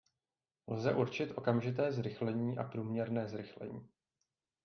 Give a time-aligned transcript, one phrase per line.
[0.67, 3.89] Lze určit okamžité zrychlení a průměrné zrychlení.